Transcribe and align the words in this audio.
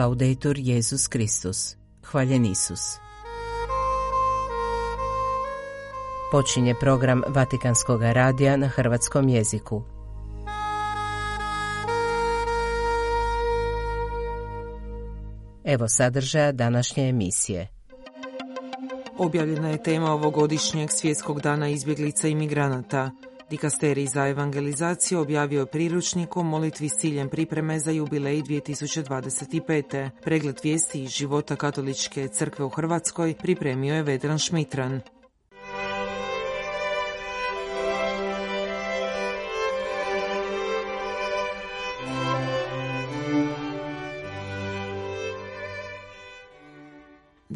Laudetur 0.00 0.58
Jezus 0.58 1.08
Kristus. 1.08 1.76
Hvaljen 2.02 2.44
Isus. 2.44 2.80
Počinje 6.32 6.74
program 6.80 7.22
Vatikanskog 7.28 8.02
radija 8.02 8.56
na 8.56 8.68
hrvatskom 8.68 9.28
jeziku. 9.28 9.82
Evo 15.64 15.88
sadržaja 15.88 16.52
današnje 16.52 17.08
emisije. 17.08 17.68
Objavljena 19.18 19.68
je 19.68 19.82
tema 19.82 20.12
ovogodišnjeg 20.12 20.90
svjetskog 20.90 21.40
dana 21.40 21.68
izbjeglica 21.68 22.28
i 22.28 22.34
migranata. 22.34 23.10
Dikasterij 23.50 24.06
za 24.06 24.28
evangelizaciju 24.28 25.20
objavio 25.20 25.66
priručnik 25.66 26.36
o 26.36 26.42
molitvi 26.42 26.88
s 26.88 27.00
ciljem 27.00 27.28
pripreme 27.28 27.78
za 27.78 27.90
jubilej 27.90 28.42
2025. 28.42 30.10
Pregled 30.24 30.60
vijesti 30.62 31.02
iz 31.02 31.10
života 31.10 31.56
katoličke 31.56 32.28
crkve 32.28 32.64
u 32.64 32.68
Hrvatskoj 32.68 33.34
pripremio 33.34 33.94
je 33.94 34.02
Vedran 34.02 34.38
Šmitran. 34.38 35.00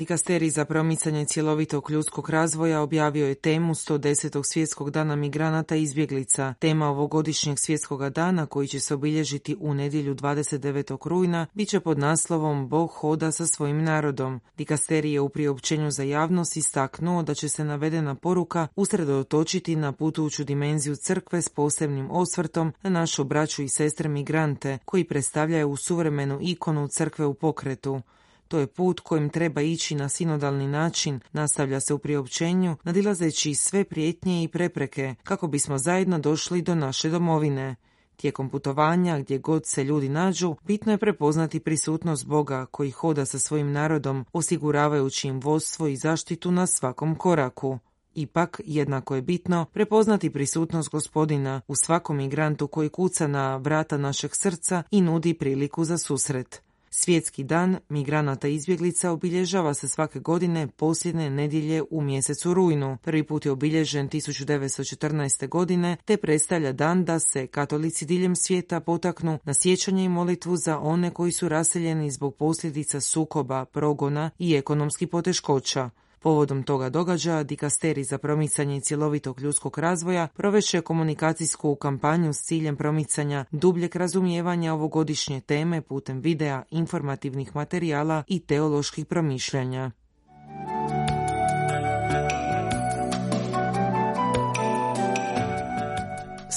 Dikasterij 0.04 0.50
za 0.50 0.64
promicanje 0.64 1.26
cjelovitog 1.26 1.90
ljudskog 1.90 2.30
razvoja 2.30 2.80
objavio 2.80 3.26
je 3.26 3.34
temu 3.34 3.74
110. 3.74 4.42
svjetskog 4.52 4.90
dana 4.90 5.16
migranata 5.16 5.76
i 5.76 5.82
izbjeglica. 5.82 6.54
Tema 6.58 6.88
ovogodišnjeg 6.88 7.58
svjetskog 7.58 8.10
dana, 8.10 8.46
koji 8.46 8.68
će 8.68 8.80
se 8.80 8.94
obilježiti 8.94 9.56
u 9.60 9.74
nedjelju 9.74 10.14
29. 10.14 11.08
rujna, 11.08 11.46
bit 11.54 11.68
će 11.68 11.80
pod 11.80 11.98
naslovom 11.98 12.68
Bog 12.68 12.90
hoda 12.90 13.32
sa 13.32 13.46
svojim 13.46 13.84
narodom. 13.84 14.40
Dikasterij 14.56 15.12
je 15.12 15.20
u 15.20 15.28
priopćenju 15.28 15.90
za 15.90 16.02
javnost 16.02 16.56
istaknuo 16.56 17.22
da 17.22 17.34
će 17.34 17.48
se 17.48 17.64
navedena 17.64 18.14
poruka 18.14 18.68
usredotočiti 18.76 19.76
na 19.76 19.92
putujuću 19.92 20.44
dimenziju 20.44 20.96
crkve 20.96 21.42
s 21.42 21.48
posebnim 21.48 22.10
osvrtom 22.10 22.72
na 22.82 22.90
našu 22.90 23.24
braću 23.24 23.62
i 23.62 23.68
sestre 23.68 24.08
migrante, 24.08 24.78
koji 24.84 25.04
predstavljaju 25.04 25.76
suvremenu 25.76 26.38
ikonu 26.40 26.88
crkve 26.88 27.26
u 27.26 27.34
pokretu. 27.34 28.00
To 28.48 28.58
je 28.58 28.66
put 28.66 29.00
kojim 29.00 29.28
treba 29.28 29.62
ići 29.62 29.94
na 29.94 30.08
sinodalni 30.08 30.68
način, 30.68 31.20
nastavlja 31.32 31.80
se 31.80 31.94
u 31.94 31.98
priopćenju, 31.98 32.76
nadilazeći 32.84 33.54
sve 33.54 33.84
prijetnje 33.84 34.44
i 34.44 34.48
prepreke, 34.48 35.14
kako 35.22 35.46
bismo 35.46 35.78
zajedno 35.78 36.18
došli 36.18 36.62
do 36.62 36.74
naše 36.74 37.10
domovine. 37.10 37.76
Tijekom 38.16 38.50
putovanja, 38.50 39.18
gdje 39.18 39.38
god 39.38 39.66
se 39.66 39.84
ljudi 39.84 40.08
nađu, 40.08 40.56
bitno 40.62 40.92
je 40.92 40.98
prepoznati 40.98 41.60
prisutnost 41.60 42.26
Boga 42.26 42.66
koji 42.66 42.90
hoda 42.90 43.24
sa 43.24 43.38
svojim 43.38 43.72
narodom, 43.72 44.24
osiguravajući 44.32 45.28
im 45.28 45.40
vodstvo 45.40 45.86
i 45.86 45.96
zaštitu 45.96 46.50
na 46.50 46.66
svakom 46.66 47.14
koraku. 47.16 47.78
Ipak, 48.14 48.60
jednako 48.64 49.14
je 49.14 49.22
bitno 49.22 49.66
prepoznati 49.72 50.30
prisutnost 50.30 50.90
gospodina 50.90 51.60
u 51.68 51.74
svakom 51.76 52.16
migrantu 52.16 52.66
koji 52.66 52.88
kuca 52.88 53.26
na 53.26 53.56
vrata 53.56 53.98
našeg 53.98 54.30
srca 54.34 54.82
i 54.90 55.00
nudi 55.00 55.34
priliku 55.34 55.84
za 55.84 55.98
susret. 55.98 56.62
Svjetski 56.96 57.44
dan 57.44 57.78
migranata 57.88 58.48
izbjeglica 58.48 59.10
obilježava 59.10 59.74
se 59.74 59.88
svake 59.88 60.20
godine 60.20 60.66
posljedne 60.66 61.30
nedjelje 61.30 61.82
u 61.90 62.00
mjesecu 62.00 62.54
rujnu. 62.54 62.98
Prvi 63.02 63.22
put 63.22 63.46
je 63.46 63.52
obilježen 63.52 64.08
1914. 64.08 65.48
godine 65.48 65.96
te 66.04 66.16
predstavlja 66.16 66.72
dan 66.72 67.04
da 67.04 67.18
se 67.18 67.46
katolici 67.46 68.06
diljem 68.06 68.36
svijeta 68.36 68.80
potaknu 68.80 69.38
na 69.44 69.54
sjećanje 69.54 70.04
i 70.04 70.08
molitvu 70.08 70.56
za 70.56 70.78
one 70.78 71.10
koji 71.10 71.32
su 71.32 71.48
raseljeni 71.48 72.10
zbog 72.10 72.36
posljedica 72.36 73.00
sukoba, 73.00 73.64
progona 73.64 74.30
i 74.38 74.54
ekonomskih 74.54 75.08
poteškoća. 75.08 75.90
Povodom 76.24 76.62
toga 76.62 76.88
događaja 76.88 77.42
Dikasteri 77.42 78.04
za 78.04 78.18
promicanje 78.18 78.80
cjelovitog 78.80 79.40
ljudskog 79.40 79.78
razvoja 79.78 80.28
proveše 80.36 80.80
komunikacijsku 80.80 81.74
kampanju 81.74 82.32
s 82.32 82.44
ciljem 82.44 82.76
promicanja 82.76 83.44
dubljeg 83.50 83.96
razumijevanja 83.96 84.74
ovogodišnje 84.74 85.40
teme 85.40 85.80
putem 85.80 86.20
videa, 86.20 86.62
informativnih 86.70 87.56
materijala 87.56 88.22
i 88.28 88.40
teoloških 88.40 89.06
promišljanja. 89.06 89.90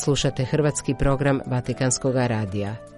Slušate 0.04 0.46
hrvatski 0.46 0.96
program 1.00 1.40
Vatikanskog 1.46 2.16
radija. 2.16 2.97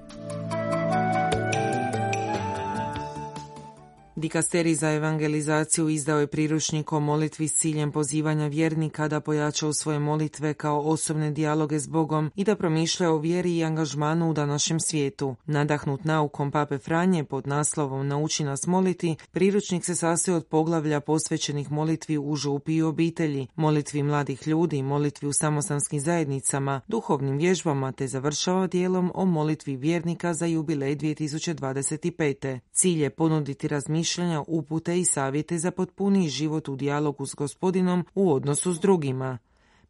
Dikasteri 4.20 4.76
za 4.76 4.92
evangelizaciju 4.92 5.90
izdao 5.90 6.20
je 6.20 6.28
priručnik 6.28 6.94
o 6.94 7.00
molitvi 7.00 7.48
s 7.48 7.58
ciljem 7.58 7.92
pozivanja 7.92 8.48
vjernika 8.48 9.08
da 9.08 9.20
pojačaju 9.20 9.74
svoje 9.74 10.00
molitve 10.00 10.54
kao 10.54 10.80
osobne 10.80 11.32
dijaloge 11.32 11.80
s 11.80 11.88
Bogom 11.88 12.32
i 12.36 12.44
da 12.44 12.56
promišlja 12.56 13.12
o 13.12 13.18
vjeri 13.18 13.58
i 13.58 13.64
angažmanu 13.64 14.30
u 14.30 14.34
današnjem 14.34 14.80
svijetu. 14.80 15.36
Nadahnut 15.46 16.04
naukom 16.04 16.52
Pape 16.52 16.78
Franje 16.78 17.24
pod 17.24 17.48
naslovom 17.48 18.08
Nauči 18.08 18.44
nas 18.44 18.68
moliti, 18.68 19.16
priručnik 19.32 19.86
se 19.86 19.96
sastoji 19.96 20.38
od 20.38 20.46
poglavlja 20.46 21.00
posvećenih 21.00 21.72
molitvi 21.72 22.18
u 22.18 22.36
župi 22.36 22.76
i 22.76 22.82
obitelji, 22.82 23.48
molitvi 23.56 24.04
mladih 24.04 24.48
ljudi, 24.48 24.82
molitvi 24.84 25.28
u 25.28 25.34
samostanskim 25.34 26.00
zajednicama, 26.00 26.82
duhovnim 26.88 27.38
vježbama 27.38 27.92
te 27.92 28.08
završava 28.08 28.68
dijelom 28.68 29.12
o 29.16 29.26
molitvi 29.26 29.76
vjernika 29.76 30.34
za 30.34 30.46
jubilej 30.46 30.96
2025. 30.98 32.60
Cilj 32.72 33.04
je 33.04 33.10
ponuditi 33.10 33.68
razmišljanje 33.68 34.09
mišljenja, 34.10 34.44
upute 34.48 35.00
i 35.00 35.06
savjete 35.06 35.58
za 35.58 35.72
potpuniji 35.72 36.30
život 36.30 36.70
u 36.70 36.76
dijalogu 36.76 37.26
s 37.26 37.36
gospodinom 37.36 38.06
u 38.16 38.34
odnosu 38.34 38.74
s 38.74 38.80
drugima. 38.80 39.38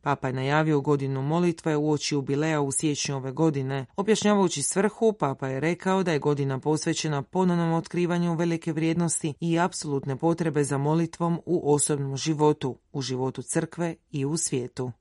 Papa 0.02 0.28
je 0.28 0.34
najavio 0.34 0.81
godinu 0.81 1.22
molitve 1.22 1.78
u 1.78 1.91
oči 1.91 2.16
jubileja 2.16 2.62
u 2.62 2.72
siječnju 2.72 3.16
ove 3.16 3.31
godine. 3.31 3.85
Objašnjavajući 3.96 4.63
svrhu, 4.63 5.13
Papa 5.13 5.47
je 5.47 5.59
rekao 5.59 6.03
da 6.03 6.12
je 6.12 6.19
godina 6.19 6.59
posvećena 6.59 7.22
ponovnom 7.22 7.74
otkrivanju 7.74 8.35
velike 8.35 8.74
vrijednosti 8.74 9.34
i 9.40 9.59
apsolutne 9.59 10.16
potrebe 10.16 10.63
za 10.63 10.78
molitvom 10.78 11.41
u 11.46 11.74
osobnom 11.74 12.18
životu, 12.18 12.75
u 12.94 13.02
životu 13.02 13.41
crkve 13.41 13.96
i 14.12 14.25
u 14.25 14.38
svijetu. 14.38 14.91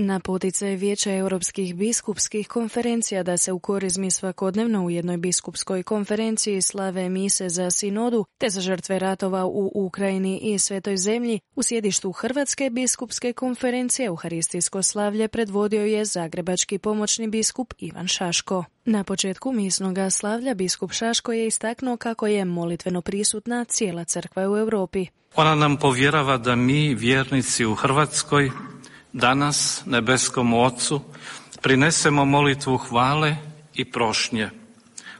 Na 0.00 0.20
poticaj 0.20 0.76
Vijeća 0.76 1.14
europskih 1.14 1.74
biskupskih 1.74 2.48
konferencija 2.48 3.22
da 3.22 3.36
se 3.36 3.52
u 3.52 3.58
korizmi 3.58 4.10
svakodnevno 4.10 4.84
u 4.84 4.90
jednoj 4.90 5.16
biskupskoj 5.16 5.82
konferenciji 5.82 6.62
slave 6.62 7.08
mise 7.08 7.48
za 7.48 7.70
sinodu 7.70 8.24
te 8.38 8.50
za 8.50 8.60
žrtve 8.60 8.98
ratova 8.98 9.46
u 9.46 9.70
Ukrajini 9.74 10.38
i 10.42 10.58
Svetoj 10.58 10.96
zemlji, 10.96 11.40
u 11.54 11.62
sjedištu 11.62 12.12
Hrvatske 12.12 12.70
biskupske 12.70 13.32
konferencije 13.32 14.10
Uharistijsko 14.10 14.82
slavlje 14.82 15.28
predvodio 15.28 15.84
je 15.84 16.04
zagrebački 16.04 16.78
pomoćni 16.78 17.28
biskup 17.28 17.74
Ivan 17.78 18.06
Šaško. 18.06 18.64
Na 18.84 19.04
početku 19.04 19.52
misnoga 19.52 20.10
slavlja 20.10 20.54
biskup 20.54 20.92
Šaško 20.92 21.32
je 21.32 21.46
istaknuo 21.46 21.96
kako 21.96 22.26
je 22.26 22.44
molitveno 22.44 23.02
prisutna 23.02 23.64
cijela 23.64 24.04
crkva 24.04 24.50
u 24.50 24.56
Europi. 24.56 25.06
Ona 25.34 25.54
nam 25.54 25.76
povjerava 25.76 26.36
da 26.36 26.56
mi, 26.56 26.94
vjernici 26.94 27.64
u 27.64 27.74
Hrvatskoj, 27.74 28.50
danas 29.18 29.82
nebeskom 29.86 30.54
Ocu 30.54 31.00
prinesemo 31.62 32.24
molitvu 32.24 32.76
hvale 32.76 33.36
i 33.74 33.84
prošnje, 33.84 34.50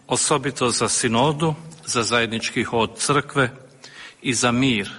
osobito 0.06 0.70
za 0.70 0.88
sinodu, 0.88 1.54
za 1.86 2.02
zajednički 2.02 2.64
hod 2.64 2.98
crkve 2.98 3.50
i 4.22 4.34
za 4.34 4.52
mir, 4.52 4.90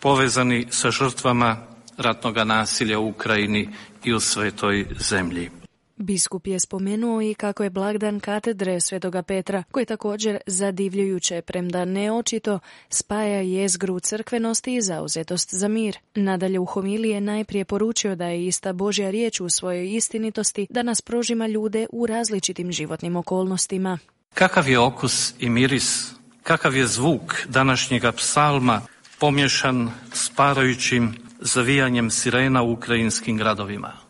povezani 0.00 0.66
sa 0.70 0.90
žrtvama 0.90 1.56
ratnog 1.96 2.36
nasilja 2.36 2.98
u 2.98 3.08
Ukrajini 3.08 3.68
i 4.04 4.14
u 4.14 4.20
svetoj 4.20 4.86
zemlji. 4.98 5.63
Biskup 5.96 6.46
je 6.46 6.60
spomenuo 6.60 7.22
i 7.22 7.34
kako 7.34 7.64
je 7.64 7.70
blagdan 7.70 8.20
katedre 8.20 8.80
Svetoga 8.80 9.22
Petra, 9.22 9.62
koji 9.70 9.86
također 9.86 10.38
zadivljujuće, 10.46 11.42
premda 11.42 11.84
neočito, 11.84 12.58
spaja 12.88 13.40
jezgru 13.40 14.00
crkvenosti 14.00 14.74
i 14.74 14.82
zauzetost 14.82 15.54
za 15.54 15.68
mir. 15.68 15.98
Nadalje 16.14 16.58
u 16.58 16.64
homiliji 16.64 17.10
je 17.10 17.20
najprije 17.20 17.64
poručio 17.64 18.16
da 18.16 18.26
je 18.26 18.46
ista 18.46 18.72
Božja 18.72 19.10
riječ 19.10 19.40
u 19.40 19.48
svojoj 19.48 19.94
istinitosti 19.94 20.66
da 20.70 20.82
nas 20.82 21.00
prožima 21.00 21.46
ljude 21.46 21.86
u 21.92 22.06
različitim 22.06 22.72
životnim 22.72 23.16
okolnostima. 23.16 23.98
Kakav 24.34 24.68
je 24.68 24.78
okus 24.78 25.34
i 25.38 25.48
miris, 25.48 26.12
kakav 26.42 26.76
je 26.76 26.86
zvuk 26.86 27.46
današnjega 27.46 28.12
psalma 28.12 28.80
pomješan 29.18 29.90
s 30.12 30.30
parajućim 30.36 31.14
zavijanjem 31.40 32.10
sirena 32.10 32.62
u 32.62 32.72
ukrajinskim 32.72 33.36
gradovima? 33.36 34.03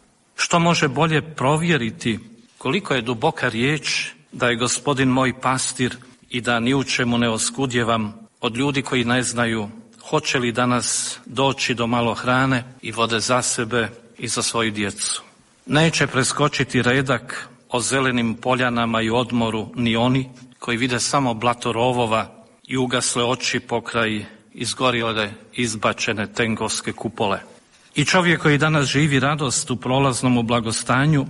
Što 0.44 0.58
može 0.58 0.88
bolje 0.88 1.23
provjeriti 1.23 2.19
koliko 2.58 2.94
je 2.94 3.02
duboka 3.02 3.49
riječ 3.49 4.06
da 4.32 4.49
je 4.49 4.56
gospodin 4.56 5.08
moj 5.08 5.41
pastir 5.41 5.96
i 6.31 6.41
da 6.41 6.61
ni 6.61 6.75
u 6.75 6.85
čemu 6.85 7.19
ne 7.19 7.29
oskudjevam 7.29 8.14
od 8.41 8.56
ljudi 8.56 8.82
koji 8.82 9.05
ne 9.05 9.23
znaju 9.23 9.69
hoće 10.08 10.38
li 10.38 10.52
danas 10.52 11.19
doći 11.26 11.75
do 11.75 11.87
malo 11.87 12.14
hrane 12.14 12.64
i 12.82 12.93
vode 12.93 13.20
za 13.20 13.43
sebe 13.43 13.88
i 14.19 14.29
za 14.29 14.43
svoju 14.43 14.70
djecu. 14.70 15.23
Neće 15.67 16.06
preskočiti 16.06 16.82
redak 16.82 17.49
o 17.69 17.81
zelenim 17.81 18.35
poljanama 18.35 19.02
i 19.02 19.11
odmoru 19.11 19.69
ni 19.75 19.97
oni 19.97 20.31
koji 20.58 20.76
vide 20.76 21.00
samo 21.00 21.35
blato 21.35 21.73
rovova 21.73 22.44
i 22.67 22.76
ugasle 22.76 23.25
oči 23.25 23.61
pokraj 23.61 24.25
izgorile 24.55 25.31
izbačene 25.52 26.32
tengovske 26.32 26.93
kupole. 26.93 27.54
I 27.94 28.05
čovjek 28.05 28.43
koji 28.43 28.58
danas 28.58 28.87
živi 28.87 29.20
radost 29.20 29.70
u 29.70 29.76
prolaznom 29.76 30.46
blagostanju 30.46 31.26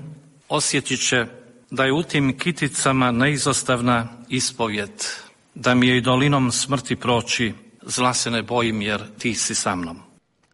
osjetit 0.49 1.08
će 1.08 1.26
da 1.70 1.84
je 1.84 1.93
u 1.93 2.02
tim 2.02 2.38
kiticama 2.38 3.11
neizostavna 3.11 4.08
ispovjet, 4.28 5.22
da 5.55 5.75
mi 5.75 5.88
je 5.88 5.96
i 5.96 6.00
dolinom 6.00 6.52
smrti 6.52 6.96
proći, 6.96 7.52
zla 7.82 8.14
se 8.14 8.31
ne 8.31 8.43
bojim 8.43 8.82
jer 8.82 9.00
ti 9.19 9.34
si 9.34 9.55
sa 9.55 9.75
mnom. 9.75 10.04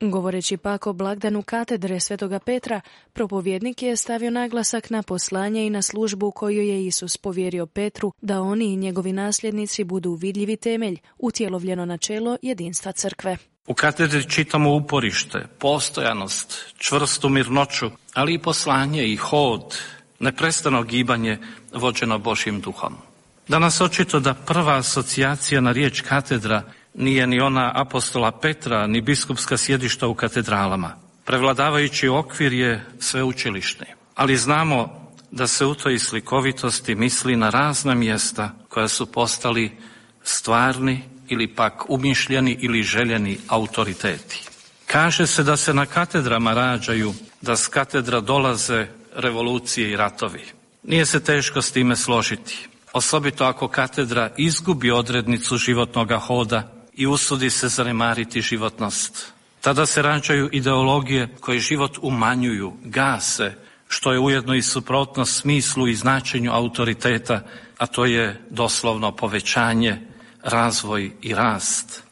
Govoreći 0.00 0.56
pak 0.56 0.86
o 0.86 0.92
blagdanu 0.92 1.42
katedre 1.42 2.00
Svetoga 2.00 2.38
Petra, 2.38 2.80
propovjednik 3.12 3.82
je 3.82 3.96
stavio 3.96 4.30
naglasak 4.30 4.90
na 4.90 5.02
poslanje 5.02 5.66
i 5.66 5.70
na 5.70 5.82
službu 5.82 6.30
koju 6.30 6.62
je 6.62 6.86
Isus 6.86 7.16
povjerio 7.16 7.66
Petru 7.66 8.12
da 8.20 8.40
oni 8.40 8.72
i 8.72 8.76
njegovi 8.76 9.12
nasljednici 9.12 9.84
budu 9.84 10.14
vidljivi 10.14 10.56
temelj, 10.56 10.98
utjelovljeno 11.18 11.84
načelo 11.84 12.36
jedinstva 12.42 12.92
crkve. 12.92 13.36
U 13.66 13.74
katedri 13.74 14.30
čitamo 14.30 14.74
uporište, 14.74 15.46
postojanost, 15.58 16.74
čvrstu 16.78 17.28
mirnoću, 17.28 17.90
ali 18.14 18.34
i 18.34 18.38
poslanje 18.38 19.12
i 19.12 19.16
hod, 19.16 19.78
neprestano 20.18 20.82
gibanje 20.82 21.38
vođeno 21.74 22.18
Božjim 22.18 22.60
duhom. 22.60 22.94
Danas 23.48 23.80
očito 23.80 24.20
da 24.20 24.34
prva 24.34 24.76
asocijacija 24.76 25.60
na 25.60 25.72
riječ 25.72 26.00
katedra 26.00 26.62
nije 26.94 27.26
ni 27.26 27.40
ona 27.40 27.72
apostola 27.74 28.32
Petra, 28.32 28.86
ni 28.86 29.00
biskupska 29.00 29.56
sjedišta 29.56 30.06
u 30.06 30.14
katedralama. 30.14 30.96
Prevladavajući 31.24 32.08
okvir 32.08 32.52
je 32.52 32.86
sveučilišni. 32.98 33.86
Ali 34.14 34.36
znamo 34.36 35.10
da 35.30 35.46
se 35.46 35.66
u 35.66 35.74
toj 35.74 35.98
slikovitosti 35.98 36.94
misli 36.94 37.36
na 37.36 37.50
razna 37.50 37.94
mjesta 37.94 38.50
koja 38.68 38.88
su 38.88 39.12
postali 39.12 39.72
stvarni 40.22 41.02
ili 41.28 41.54
pak 41.54 41.90
umišljeni 41.90 42.56
ili 42.60 42.82
željeni 42.82 43.38
autoriteti. 43.48 44.42
Kaže 44.86 45.26
se 45.26 45.42
da 45.42 45.56
se 45.56 45.74
na 45.74 45.86
katedrama 45.86 46.54
rađaju, 46.54 47.14
da 47.40 47.56
s 47.56 47.68
katedra 47.68 48.20
dolaze 48.20 48.86
revolucije 49.16 49.90
i 49.90 49.96
ratovi. 49.96 50.44
Nije 50.82 51.06
se 51.06 51.24
teško 51.24 51.62
s 51.62 51.72
time 51.72 51.96
složiti. 51.96 52.68
Osobito 52.92 53.44
ako 53.44 53.68
katedra 53.68 54.30
izgubi 54.36 54.90
odrednicu 54.90 55.56
životnoga 55.56 56.18
hoda 56.18 56.79
i 57.00 57.06
usudi 57.06 57.50
se 57.50 57.68
zanemariti 57.68 58.40
životnost. 58.40 59.32
Tada 59.60 59.86
se 59.86 60.02
rađaju 60.02 60.48
ideologije 60.52 61.28
koje 61.40 61.58
život 61.58 61.98
umanjuju, 62.02 62.72
gase, 62.84 63.54
što 63.88 64.12
je 64.12 64.18
ujedno 64.18 64.54
i 64.54 64.62
suprotno 64.62 65.24
smislu 65.24 65.88
i 65.88 65.94
značenju 65.94 66.52
autoriteta, 66.52 67.40
a 67.78 67.86
to 67.86 68.04
je 68.04 68.40
doslovno 68.50 69.16
povećanje, 69.16 70.00
razvoj 70.42 71.12
i 71.22 71.34
rast 71.34 72.09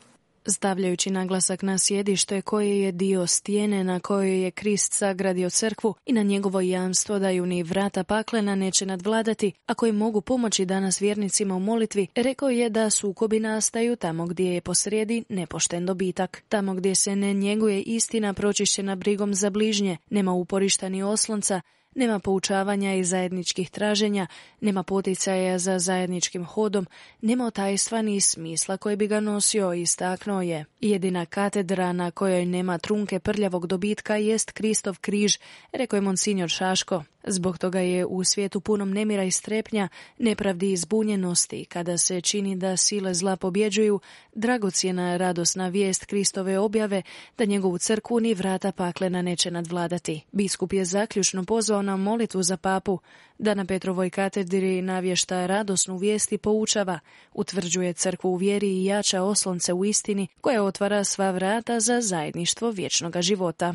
stavljajući 0.48 1.10
naglasak 1.10 1.62
na 1.62 1.78
sjedište 1.78 2.42
koje 2.42 2.82
je 2.82 2.92
dio 2.92 3.26
stijene 3.26 3.84
na 3.84 4.00
kojoj 4.00 4.42
je 4.42 4.50
Krist 4.50 4.92
sagradio 4.92 5.50
crkvu 5.50 5.94
i 6.06 6.12
na 6.12 6.22
njegovo 6.22 6.60
jamstvo 6.60 7.18
da 7.18 7.30
ju 7.30 7.46
ni 7.46 7.62
vrata 7.62 8.04
paklena 8.04 8.54
neće 8.54 8.86
nadvladati, 8.86 9.52
a 9.66 9.74
koji 9.74 9.92
mogu 9.92 10.20
pomoći 10.20 10.64
danas 10.64 11.00
vjernicima 11.00 11.56
u 11.56 11.60
molitvi, 11.60 12.06
rekao 12.14 12.48
je 12.48 12.70
da 12.70 12.90
sukobi 12.90 13.40
nastaju 13.40 13.96
tamo 13.96 14.26
gdje 14.26 14.54
je 14.54 14.60
posrijedi 14.60 15.24
nepošten 15.28 15.86
dobitak, 15.86 16.42
tamo 16.48 16.74
gdje 16.74 16.94
se 16.94 17.16
ne 17.16 17.34
njeguje 17.34 17.82
istina 17.82 18.34
pročišćena 18.34 18.96
brigom 18.96 19.34
za 19.34 19.50
bližnje, 19.50 19.96
nema 20.10 20.32
uporišta 20.32 20.88
ni 20.88 21.02
oslonca, 21.02 21.60
nema 21.94 22.18
poučavanja 22.18 22.94
i 22.94 23.04
zajedničkih 23.04 23.70
traženja, 23.70 24.26
nema 24.60 24.82
poticaja 24.82 25.58
za 25.58 25.78
zajedničkim 25.78 26.44
hodom, 26.44 26.86
nema 27.20 27.50
tajstva 27.50 28.02
ni 28.02 28.20
smisla 28.20 28.76
koji 28.76 28.96
bi 28.96 29.06
ga 29.06 29.20
nosio, 29.20 29.72
istaknuo 29.72 30.42
je. 30.42 30.64
Jedina 30.80 31.26
katedra 31.26 31.92
na 31.92 32.10
kojoj 32.10 32.46
nema 32.46 32.78
trunke 32.78 33.18
prljavog 33.18 33.66
dobitka 33.66 34.16
jest 34.16 34.50
Kristov 34.50 34.98
križ, 35.00 35.38
rekao 35.72 35.96
je 35.96 36.00
monsignor 36.00 36.48
Šaško. 36.48 37.04
Zbog 37.24 37.58
toga 37.58 37.80
je 37.80 38.06
u 38.06 38.24
svijetu 38.24 38.60
punom 38.60 38.90
nemira 38.90 39.24
i 39.24 39.30
strepnja, 39.30 39.88
nepravdi 40.18 40.72
i 40.72 40.76
zbunjenosti, 40.76 41.64
kada 41.64 41.98
se 41.98 42.20
čini 42.20 42.56
da 42.56 42.76
sile 42.76 43.14
zla 43.14 43.36
pobjeđuju, 43.36 44.00
dragocjena 44.34 45.16
radosna 45.16 45.68
vijest 45.68 46.04
Kristove 46.04 46.58
objave 46.58 47.02
da 47.38 47.44
njegovu 47.44 47.78
crkvu 47.78 48.20
ni 48.20 48.34
vrata 48.34 48.72
paklena 48.72 49.22
neće 49.22 49.50
nadvladati. 49.50 50.24
Biskup 50.32 50.72
je 50.72 50.84
zaključno 50.84 51.44
pozvao 51.44 51.82
na 51.82 51.96
molitvu 51.96 52.42
za 52.42 52.56
papu, 52.56 52.98
da 53.38 53.54
na 53.54 53.64
Petrovoj 53.64 54.10
katedri 54.10 54.82
navješta 54.82 55.46
radosnu 55.46 55.96
vijest 55.96 56.32
i 56.32 56.38
poučava, 56.38 56.98
utvrđuje 57.34 57.92
crkvu 57.92 58.30
u 58.30 58.36
vjeri 58.36 58.68
i 58.68 58.84
jača 58.84 59.22
oslonce 59.22 59.72
u 59.72 59.84
istini 59.84 60.28
koja 60.40 60.62
otvara 60.62 61.04
sva 61.04 61.30
vrata 61.30 61.80
za 61.80 62.00
zajedništvo 62.00 62.70
vječnoga 62.70 63.22
života. 63.22 63.74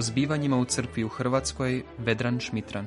O 0.00 0.02
zbivanjima 0.02 0.58
u 0.58 0.64
crkvi 0.64 1.04
u 1.04 1.08
Hrvatskoj 1.08 1.82
Vedran 1.98 2.40
Šmitran. 2.40 2.86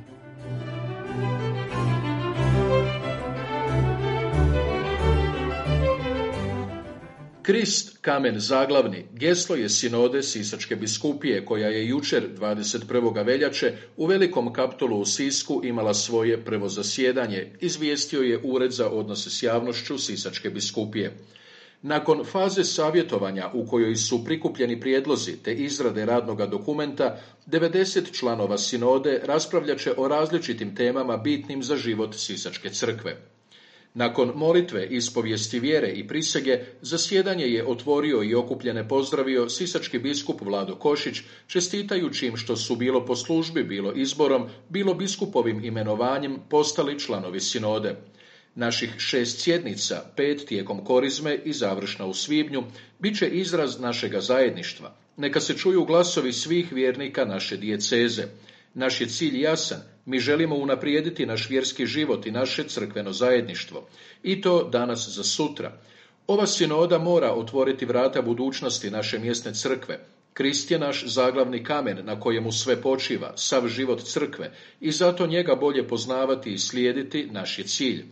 Krist, 7.41 7.97
kamen 8.01 8.39
zaglavni, 8.39 9.05
geslo 9.11 9.55
je 9.55 9.69
sinode 9.69 10.23
Sisačke 10.23 10.75
biskupije, 10.75 11.45
koja 11.45 11.67
je 11.67 11.87
jučer, 11.87 12.23
21. 12.39 13.25
veljače, 13.25 13.73
u 13.97 14.05
Velikom 14.05 14.53
kaptolu 14.53 14.99
u 14.99 15.05
Sisku 15.05 15.61
imala 15.63 15.93
svoje 15.93 16.45
prvo 16.45 16.69
zasjedanje, 16.69 17.51
izvijestio 17.61 18.21
je 18.21 18.39
Ured 18.43 18.71
za 18.71 18.89
odnose 18.89 19.29
s 19.29 19.43
javnošću 19.43 19.97
Sisačke 19.97 20.49
biskupije. 20.49 21.17
Nakon 21.83 22.23
faze 22.25 22.63
savjetovanja 22.63 23.49
u 23.53 23.65
kojoj 23.65 23.95
su 23.95 24.25
prikupljeni 24.25 24.79
prijedlozi 24.79 25.43
te 25.43 25.53
izrade 25.53 26.05
radnog 26.05 26.49
dokumenta, 26.49 27.17
90 27.47 28.11
članova 28.11 28.57
sinode 28.57 29.21
raspravljat 29.23 29.79
će 29.79 29.93
o 29.97 30.07
različitim 30.07 30.75
temama 30.75 31.17
bitnim 31.17 31.63
za 31.63 31.75
život 31.75 32.15
Sisačke 32.15 32.69
crkve. 32.69 33.17
Nakon 33.93 34.31
molitve, 34.35 34.87
ispovijesti 34.87 35.59
vjere 35.59 35.89
i 35.89 36.07
prisege, 36.07 36.59
zasjedanje 36.81 37.45
je 37.45 37.67
otvorio 37.67 38.23
i 38.23 38.35
okupljene 38.35 38.87
pozdravio 38.87 39.49
sisački 39.49 39.99
biskup 39.99 40.41
Vlado 40.41 40.75
Košić, 40.75 41.21
čestitajući 41.47 42.27
im 42.27 42.37
što 42.37 42.55
su 42.55 42.75
bilo 42.75 43.05
po 43.05 43.15
službi, 43.15 43.63
bilo 43.63 43.91
izborom, 43.91 44.49
bilo 44.69 44.93
biskupovim 44.93 45.65
imenovanjem 45.65 46.39
postali 46.49 46.99
članovi 46.99 47.39
sinode. 47.39 47.95
Naših 48.55 48.95
šest 48.97 49.41
sjednica, 49.41 50.03
pet 50.15 50.45
tijekom 50.47 50.85
korizme 50.85 51.35
i 51.45 51.53
završna 51.53 52.05
u 52.05 52.13
svibnju, 52.13 52.63
bit 52.99 53.17
će 53.17 53.27
izraz 53.27 53.79
našega 53.79 54.21
zajedništva. 54.21 54.95
Neka 55.17 55.39
se 55.39 55.57
čuju 55.57 55.85
glasovi 55.85 56.33
svih 56.33 56.73
vjernika 56.73 57.25
naše 57.25 57.57
dijeceze. 57.57 58.23
Naš 58.73 59.01
je 59.01 59.07
cilj 59.07 59.41
jasan, 59.41 59.81
mi 60.05 60.19
želimo 60.19 60.55
unaprijediti 60.55 61.25
naš 61.25 61.49
vjerski 61.49 61.85
život 61.85 62.25
i 62.25 62.31
naše 62.31 62.63
crkveno 62.63 63.11
zajedništvo. 63.11 63.87
I 64.23 64.41
to 64.41 64.69
danas 64.69 65.09
za 65.09 65.23
sutra. 65.23 65.77
Ova 66.27 66.47
sinoda 66.47 66.97
mora 66.97 67.33
otvoriti 67.33 67.85
vrata 67.85 68.21
budućnosti 68.21 68.91
naše 68.91 69.19
mjesne 69.19 69.53
crkve. 69.53 69.99
Krist 70.33 70.71
je 70.71 70.79
naš 70.79 71.05
zaglavni 71.05 71.63
kamen 71.63 72.05
na 72.05 72.19
kojemu 72.19 72.51
sve 72.51 72.81
počiva, 72.81 73.33
sav 73.35 73.67
život 73.67 74.03
crkve 74.03 74.51
i 74.79 74.91
zato 74.91 75.27
njega 75.27 75.55
bolje 75.55 75.87
poznavati 75.87 76.53
i 76.53 76.57
slijediti 76.57 77.27
naš 77.31 77.59
je 77.59 77.65
cilj. 77.65 78.05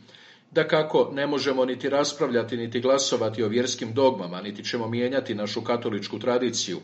Da 0.52 0.68
kako 0.68 1.10
ne 1.14 1.28
možemo 1.28 1.66
niti 1.66 1.90
raspravljati 1.90 2.58
niti 2.58 2.80
glasovati 2.80 3.44
o 3.44 3.48
vjerskim 3.48 3.94
dogmama, 3.94 4.42
niti 4.42 4.64
ćemo 4.64 4.88
mijenjati 4.88 5.36
našu 5.36 5.62
katoličku 5.62 6.20
tradiciju. 6.20 6.80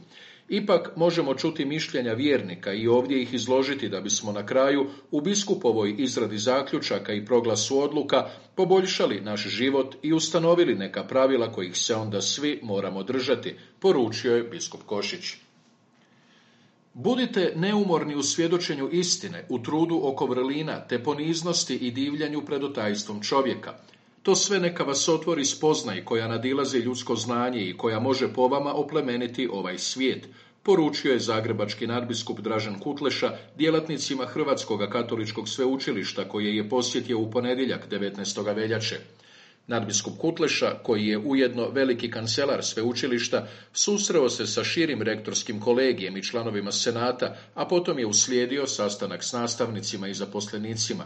Ipak 0.49 0.91
možemo 0.95 1.33
čuti 1.33 1.65
mišljenja 1.65 2.13
vjernika 2.13 2.73
i 2.73 2.87
ovdje 2.87 3.21
ih 3.21 3.33
izložiti 3.33 3.89
da 3.89 4.01
bismo 4.01 4.31
na 4.31 4.45
kraju 4.45 4.85
u 5.11 5.21
biskupovoj 5.21 5.95
izradi 5.97 6.37
zaključaka 6.37 7.13
i 7.13 7.25
proglasu 7.25 7.79
odluka 7.79 8.29
poboljšali 8.55 9.21
naš 9.21 9.47
život 9.47 9.95
i 10.01 10.13
ustanovili 10.13 10.75
neka 10.75 11.03
pravila 11.03 11.51
kojih 11.51 11.77
se 11.77 11.95
onda 11.95 12.21
svi 12.21 12.59
moramo 12.63 13.03
držati, 13.03 13.55
poručio 13.79 14.35
je 14.35 14.43
biskup 14.43 14.81
Košić. 14.85 15.46
Budite 16.99 17.53
neumorni 17.55 18.15
u 18.15 18.23
svjedočenju 18.23 18.89
istine, 18.91 19.45
u 19.49 19.59
trudu 19.59 19.99
oko 20.03 20.25
vrlina, 20.25 20.79
te 20.87 21.03
poniznosti 21.03 21.75
i 21.75 21.91
divljanju 21.91 22.41
pred 22.45 22.63
otajstvom 22.63 23.21
čovjeka. 23.21 23.73
To 24.23 24.35
sve 24.35 24.59
neka 24.59 24.83
vas 24.83 25.09
otvori 25.09 25.45
spoznaj 25.45 26.05
koja 26.05 26.27
nadilazi 26.27 26.77
ljudsko 26.77 27.15
znanje 27.15 27.61
i 27.61 27.77
koja 27.77 27.99
može 27.99 28.33
po 28.33 28.47
vama 28.47 28.73
oplemeniti 28.73 29.47
ovaj 29.51 29.77
svijet, 29.77 30.27
poručio 30.63 31.13
je 31.13 31.19
zagrebački 31.19 31.87
nadbiskup 31.87 32.39
Dražan 32.39 32.79
Kutleša 32.79 33.31
djelatnicima 33.57 34.25
Hrvatskog 34.25 34.81
katoličkog 34.91 35.49
sveučilišta 35.49 36.29
koje 36.29 36.55
je 36.55 36.69
posjetio 36.69 37.19
u 37.19 37.31
ponedjeljak 37.31 37.89
19. 37.89 38.55
veljače. 38.55 38.99
Nadbiskup 39.67 40.17
Kutleša, 40.17 40.79
koji 40.83 41.07
je 41.07 41.17
ujedno 41.17 41.69
veliki 41.69 42.11
kancelar 42.11 42.63
sveučilišta, 42.65 43.47
susreo 43.73 44.29
se 44.29 44.47
sa 44.47 44.63
širim 44.63 45.01
rektorskim 45.01 45.59
kolegijem 45.59 46.17
i 46.17 46.23
članovima 46.23 46.71
senata, 46.71 47.35
a 47.53 47.65
potom 47.67 47.99
je 47.99 48.05
uslijedio 48.05 48.67
sastanak 48.67 49.23
s 49.23 49.33
nastavnicima 49.33 50.07
i 50.07 50.13
zaposlenicima. 50.13 51.05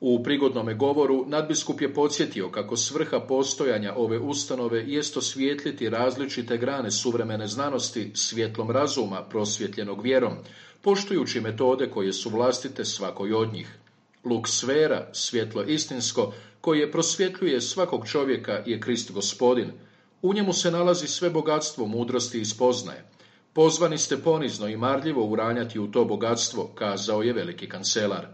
U 0.00 0.22
prigodnome 0.22 0.74
govoru 0.74 1.24
nadbiskup 1.28 1.80
je 1.80 1.94
podsjetio 1.94 2.50
kako 2.50 2.76
svrha 2.76 3.20
postojanja 3.20 3.94
ove 3.96 4.18
ustanove 4.18 4.84
jest 4.86 5.16
osvijetliti 5.16 5.88
različite 5.88 6.56
grane 6.56 6.90
suvremene 6.90 7.46
znanosti 7.46 8.10
svjetlom 8.14 8.70
razuma 8.70 9.22
prosvjetljenog 9.30 10.02
vjerom, 10.02 10.32
poštujući 10.82 11.40
metode 11.40 11.90
koje 11.90 12.12
su 12.12 12.30
vlastite 12.30 12.84
svakoj 12.84 13.32
od 13.32 13.52
njih. 13.52 13.78
Luk 14.24 14.48
sfera, 14.48 15.08
svjetlo 15.12 15.62
istinsko, 15.62 16.32
koje 16.60 16.92
prosvjetljuje 16.92 17.60
svakog 17.60 18.08
čovjeka 18.08 18.62
je 18.66 18.80
Krist 18.80 19.12
gospodin. 19.12 19.72
U 20.22 20.34
njemu 20.34 20.52
se 20.52 20.70
nalazi 20.70 21.06
sve 21.06 21.30
bogatstvo 21.30 21.86
mudrosti 21.86 22.40
i 22.40 22.44
spoznaje. 22.44 23.04
Pozvani 23.52 23.98
ste 23.98 24.16
ponizno 24.16 24.68
i 24.68 24.76
marljivo 24.76 25.26
uranjati 25.26 25.78
u 25.78 25.90
to 25.90 26.04
bogatstvo, 26.04 26.70
kazao 26.74 27.22
je 27.22 27.32
veliki 27.32 27.68
kancelar. 27.68 28.26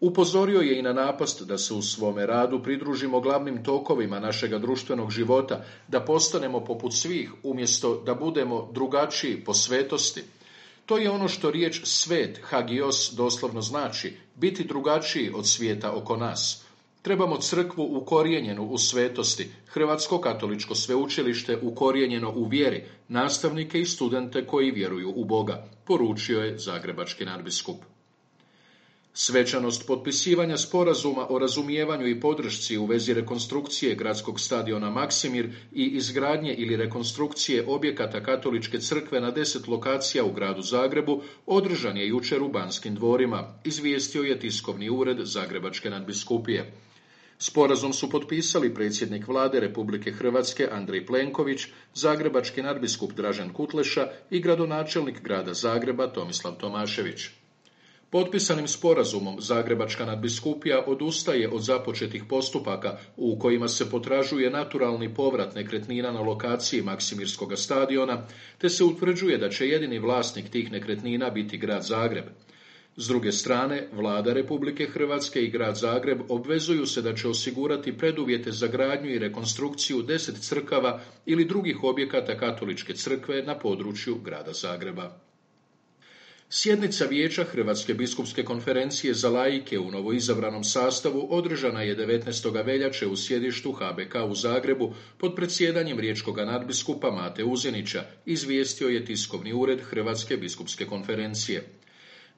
Upozorio 0.00 0.60
je 0.60 0.78
i 0.78 0.82
na 0.82 0.92
napast 0.92 1.42
da 1.42 1.58
se 1.58 1.74
u 1.74 1.82
svome 1.82 2.26
radu 2.26 2.62
pridružimo 2.62 3.20
glavnim 3.20 3.64
tokovima 3.64 4.20
našega 4.20 4.58
društvenog 4.58 5.10
života, 5.10 5.64
da 5.88 6.00
postanemo 6.00 6.64
poput 6.64 6.94
svih, 6.94 7.32
umjesto 7.42 8.02
da 8.06 8.14
budemo 8.14 8.70
drugačiji 8.72 9.44
po 9.44 9.54
svetosti. 9.54 10.24
To 10.90 10.98
je 10.98 11.10
ono 11.10 11.28
što 11.28 11.50
riječ 11.50 11.80
svet, 11.84 12.40
hagios, 12.42 13.12
doslovno 13.16 13.60
znači, 13.60 14.16
biti 14.34 14.64
drugačiji 14.64 15.30
od 15.34 15.48
svijeta 15.48 15.92
oko 15.92 16.16
nas. 16.16 16.64
Trebamo 17.02 17.36
crkvu 17.36 17.96
ukorijenjenu 17.96 18.64
u 18.64 18.78
svetosti, 18.78 19.50
Hrvatsko 19.66 20.20
katoličko 20.20 20.74
sveučilište 20.74 21.58
ukorijenjeno 21.62 22.32
u 22.36 22.44
vjeri, 22.44 22.84
nastavnike 23.08 23.80
i 23.80 23.84
studente 23.84 24.46
koji 24.46 24.70
vjeruju 24.70 25.12
u 25.16 25.24
Boga, 25.24 25.68
poručio 25.84 26.40
je 26.40 26.58
Zagrebački 26.58 27.24
nadbiskup. 27.24 27.76
Svečanost 29.20 29.86
potpisivanja 29.86 30.56
sporazuma 30.56 31.26
o 31.28 31.38
razumijevanju 31.38 32.06
i 32.08 32.20
podršci 32.20 32.76
u 32.78 32.86
vezi 32.86 33.14
rekonstrukcije 33.14 33.94
gradskog 33.94 34.40
stadiona 34.40 34.90
Maksimir 34.90 35.50
i 35.72 35.84
izgradnje 35.84 36.54
ili 36.54 36.76
rekonstrukcije 36.76 37.64
objekata 37.66 38.22
Katoličke 38.22 38.78
crkve 38.78 39.20
na 39.20 39.30
deset 39.30 39.68
lokacija 39.68 40.24
u 40.24 40.32
gradu 40.32 40.62
Zagrebu 40.62 41.22
održan 41.46 41.96
je 41.96 42.08
jučer 42.08 42.42
u 42.42 42.48
Banskim 42.48 42.94
dvorima, 42.94 43.54
izvijestio 43.64 44.22
je 44.22 44.38
tiskovni 44.38 44.90
ured 44.90 45.18
Zagrebačke 45.20 45.90
nadbiskupije. 45.90 46.72
Sporazum 47.38 47.92
su 47.92 48.10
potpisali 48.10 48.74
predsjednik 48.74 49.28
vlade 49.28 49.60
Republike 49.60 50.12
Hrvatske 50.12 50.68
Andrej 50.72 51.06
Plenković, 51.06 51.66
zagrebački 51.94 52.62
nadbiskup 52.62 53.12
Dražen 53.12 53.52
Kutleša 53.52 54.08
i 54.30 54.40
gradonačelnik 54.40 55.22
grada 55.22 55.54
Zagreba 55.54 56.06
Tomislav 56.06 56.56
Tomašević. 56.56 57.39
Potpisanim 58.10 58.68
sporazumom 58.68 59.36
Zagrebačka 59.40 60.04
nadbiskupija 60.04 60.84
odustaje 60.86 61.48
od 61.48 61.62
započetih 61.62 62.24
postupaka 62.28 62.98
u 63.16 63.38
kojima 63.38 63.68
se 63.68 63.90
potražuje 63.90 64.50
naturalni 64.50 65.14
povrat 65.14 65.54
nekretnina 65.54 66.10
na 66.12 66.20
lokaciji 66.20 66.82
Maksimirskog 66.82 67.52
stadiona, 67.56 68.26
te 68.58 68.68
se 68.68 68.84
utvrđuje 68.84 69.38
da 69.38 69.48
će 69.48 69.68
jedini 69.68 69.98
vlasnik 69.98 70.50
tih 70.50 70.72
nekretnina 70.72 71.30
biti 71.30 71.58
grad 71.58 71.82
Zagreb. 71.82 72.24
S 72.96 73.08
druge 73.08 73.32
strane, 73.32 73.88
vlada 73.92 74.32
Republike 74.32 74.86
Hrvatske 74.86 75.42
i 75.42 75.50
grad 75.50 75.76
Zagreb 75.76 76.20
obvezuju 76.28 76.86
se 76.86 77.02
da 77.02 77.14
će 77.14 77.28
osigurati 77.28 77.98
preduvjete 77.98 78.52
za 78.52 78.66
gradnju 78.66 79.10
i 79.10 79.18
rekonstrukciju 79.18 80.02
deset 80.02 80.40
crkava 80.40 81.00
ili 81.26 81.44
drugih 81.44 81.84
objekata 81.84 82.38
katoličke 82.38 82.94
crkve 82.94 83.42
na 83.42 83.58
području 83.58 84.18
grada 84.24 84.52
Zagreba. 84.52 85.29
Sjednica 86.52 87.04
Vijeća 87.04 87.44
Hrvatske 87.44 87.94
biskupske 87.94 88.44
konferencije 88.44 89.14
za 89.14 89.28
laike 89.28 89.78
u 89.78 89.90
novoizabranom 89.90 90.64
sastavu 90.64 91.26
održana 91.30 91.82
je 91.82 91.96
19. 91.96 92.64
veljače 92.64 93.06
u 93.06 93.16
sjedištu 93.16 93.72
HBK 93.72 94.14
u 94.28 94.34
Zagrebu 94.34 94.94
pod 95.18 95.34
predsjedanjem 95.36 96.00
riječkog 96.00 96.36
nadbiskupa 96.38 97.10
Mate 97.10 97.44
Uzinića, 97.44 98.04
izvijestio 98.26 98.88
je 98.88 99.04
tiskovni 99.04 99.52
ured 99.52 99.80
Hrvatske 99.80 100.36
biskupske 100.36 100.86
konferencije. 100.86 101.79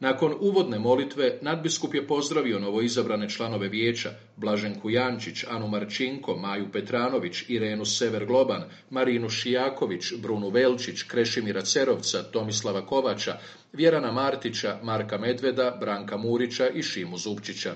Nakon 0.03 0.35
uvodne 0.41 0.79
molitve, 0.79 1.39
nadbiskup 1.43 1.95
je 1.95 2.07
pozdravio 2.07 2.59
novoizabrane 2.59 3.29
članove 3.29 3.69
vijeća, 3.69 4.11
Blaženku 4.37 4.91
Jančić, 4.91 5.45
Anu 5.51 5.69
Marčinko, 5.69 6.37
Maju 6.37 6.67
Petranović, 6.73 7.45
Irenu 7.49 7.85
Sever 7.85 8.27
Globan, 8.27 8.65
Marinu 8.91 9.29
Šijaković, 9.29 10.13
Brunu 10.23 10.49
Velčić, 10.49 11.03
Krešimira 11.03 11.61
Cerovca, 11.61 12.23
Tomislava 12.23 12.87
Kovača, 12.87 13.39
Vjerana 13.73 14.13
Martića, 14.13 14.79
Marka 14.83 15.19
Medveda, 15.19 15.77
Branka 15.81 16.17
Murića 16.17 16.69
i 16.69 16.83
Šimu 16.83 17.19
Zupčića. 17.19 17.75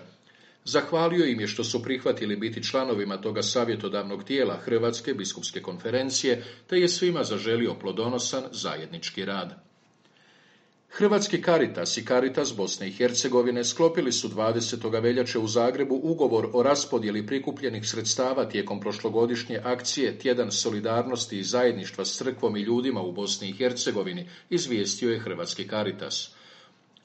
Zahvalio 0.64 1.24
im 1.24 1.40
je 1.40 1.46
što 1.46 1.64
su 1.64 1.82
prihvatili 1.82 2.36
biti 2.36 2.62
članovima 2.62 3.16
toga 3.20 3.42
savjetodavnog 3.42 4.24
tijela 4.24 4.56
Hrvatske 4.56 5.14
biskupske 5.14 5.62
konferencije, 5.62 6.42
te 6.66 6.76
je 6.76 6.88
svima 6.88 7.24
zaželio 7.24 7.74
plodonosan 7.74 8.44
zajednički 8.52 9.24
rad. 9.24 9.65
Hrvatski 10.90 11.42
Karitas 11.42 11.96
i 11.96 12.04
Karitas 12.04 12.56
Bosne 12.56 12.88
i 12.88 12.92
Hercegovine 12.92 13.64
sklopili 13.64 14.12
su 14.12 14.28
20. 14.28 15.02
veljače 15.02 15.38
u 15.38 15.46
Zagrebu 15.46 16.00
ugovor 16.02 16.48
o 16.52 16.62
raspodjeli 16.62 17.26
prikupljenih 17.26 17.88
sredstava 17.88 18.48
tijekom 18.48 18.80
prošlogodišnje 18.80 19.60
akcije 19.64 20.18
Tjedan 20.18 20.52
solidarnosti 20.52 21.38
i 21.38 21.44
zajedništva 21.44 22.04
s 22.04 22.18
crkvom 22.18 22.56
i 22.56 22.60
ljudima 22.60 23.00
u 23.00 23.12
Bosni 23.12 23.48
i 23.48 23.52
Hercegovini, 23.52 24.28
izvijestio 24.50 25.10
je 25.10 25.18
Hrvatski 25.20 25.68
Karitas. 25.68 26.30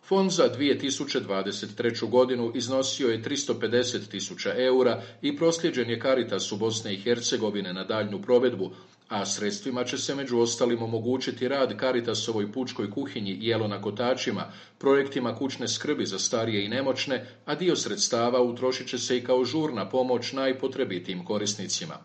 Fond 0.04 0.32
za 0.32 0.50
2023. 0.58 2.10
godinu 2.10 2.52
iznosio 2.56 3.08
je 3.08 3.22
350 3.24 4.08
tisuća 4.08 4.54
eura 4.58 5.04
i 5.22 5.38
prosljeđen 5.38 5.90
je 5.90 6.00
Karitas 6.00 6.52
u 6.52 6.58
Bosne 6.58 6.94
i 6.94 7.02
Hercegovine 7.02 7.74
na 7.74 7.84
daljnju 7.84 8.22
provedbu, 8.22 8.72
a 9.12 9.26
sredstvima 9.26 9.84
će 9.84 9.98
se 9.98 10.16
među 10.16 10.40
ostalim 10.40 10.84
omogućiti 10.84 11.48
rad 11.48 11.78
Karitasovoj 11.78 12.52
pučkoj 12.52 12.92
kuhinji 12.92 13.38
Jelo 13.42 13.68
na 13.68 13.82
kotačima, 13.82 14.52
projektima 14.78 15.36
kućne 15.36 15.68
skrbi 15.68 16.06
za 16.06 16.20
starije 16.20 16.66
i 16.66 16.70
nemoćne, 16.70 17.28
a 17.46 17.56
dio 17.56 17.76
sredstava 17.76 18.42
utrošit 18.42 18.88
će 18.88 18.98
se 18.98 19.18
i 19.18 19.24
kao 19.24 19.46
žurna 19.46 19.90
pomoć 19.90 20.32
najpotrebitijim 20.32 21.26
korisnicima. 21.26 21.98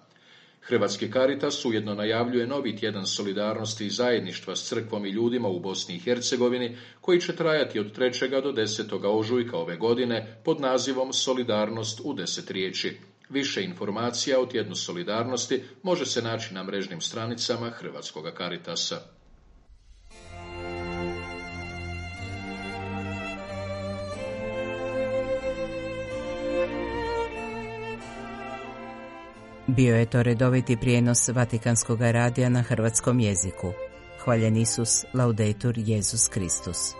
Hrvatski 0.61 1.11
Karitas 1.11 1.65
ujedno 1.65 1.95
najavljuje 1.95 2.47
novi 2.47 2.77
tjedan 2.77 3.07
solidarnosti 3.07 3.87
i 3.87 3.91
zajedništva 3.91 4.57
s 4.57 4.69
crkvom 4.69 5.07
i 5.07 5.11
ljudima 5.11 5.49
u 5.49 5.61
Bosni 5.61 5.95
i 5.95 5.99
Hercegovini, 5.99 6.77
koji 7.01 7.21
će 7.21 7.37
trajati 7.37 7.81
od 7.81 7.99
3. 7.99 8.43
do 8.43 8.53
10. 8.53 9.19
ožujka 9.19 9.57
ove 9.57 9.77
godine 9.77 10.41
pod 10.45 10.61
nazivom 10.61 11.13
Solidarnost 11.13 12.01
u 12.05 12.15
deset 12.15 12.51
riječi. 12.51 12.97
Više 13.29 13.65
informacija 13.65 14.41
o 14.41 14.47
tjednu 14.47 14.75
solidarnosti 14.75 15.63
može 15.83 16.07
se 16.07 16.23
naći 16.23 16.55
na 16.55 16.63
mrežnim 16.63 17.01
stranicama 17.01 17.71
Hrvatskog 17.71 18.25
Karitasa. 18.35 19.01
Bio 29.67 29.97
je 29.97 30.11
to 30.11 30.23
redoviti 30.23 30.77
prijenos 30.77 31.29
Vatikanskog 31.29 32.01
radija 32.01 32.49
na 32.49 32.63
hrvatskom 32.63 33.21
jeziku. 33.21 33.73
Hvaljen 34.25 34.57
Isus, 34.57 35.05
laudetur 35.15 35.75
Jezus 35.79 36.29
Kristus. 36.29 36.95